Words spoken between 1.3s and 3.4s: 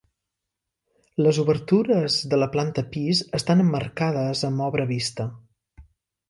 obertures de la planta pis